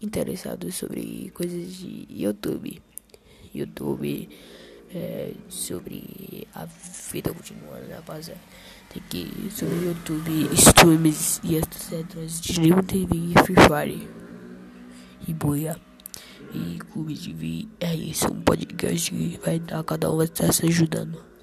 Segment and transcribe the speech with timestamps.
[0.00, 2.80] interessados sobre coisas de YouTube.
[3.54, 4.28] YouTube
[4.94, 6.64] é, sobre a
[7.12, 8.40] vida continuando, rapaziada.
[8.92, 12.58] Tem que sobre YouTube, streams e etc.
[12.58, 14.08] nível TV, Free Fire
[15.28, 15.80] e Boia.
[16.52, 20.66] E Clube TV é isso, um podcast que vai dar, cada um vai estar se
[20.66, 21.29] ajudando.